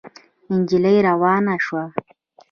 [0.57, 1.83] نجلۍ روانه شوه.